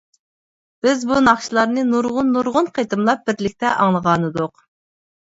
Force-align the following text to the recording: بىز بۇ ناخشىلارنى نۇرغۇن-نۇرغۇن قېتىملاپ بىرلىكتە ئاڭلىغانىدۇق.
بىز 0.85 1.01
بۇ 1.09 1.17
ناخشىلارنى 1.25 1.83
نۇرغۇن-نۇرغۇن 1.89 2.69
قېتىملاپ 2.77 3.21
بىرلىكتە 3.27 3.75
ئاڭلىغانىدۇق. 3.83 4.65